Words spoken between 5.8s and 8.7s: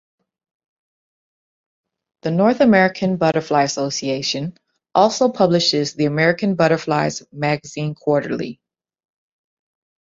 the American Butterflies magazine quarterly.